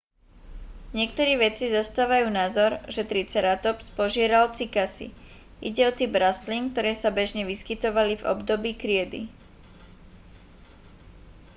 niektorí 0.97 1.33
vedci 1.45 1.65
zastávajú 1.77 2.27
názor 2.39 2.71
že 2.95 3.05
triceratops 3.11 3.85
požieral 3.99 4.45
cykasy 4.57 5.07
ide 5.69 5.81
o 5.89 5.93
typ 5.99 6.11
rastlín 6.23 6.63
ktoré 6.73 6.91
sa 7.01 7.09
bežne 7.17 7.43
vyskytovali 7.51 8.13
v 8.17 8.25
období 8.33 8.71
kriedy 8.83 9.21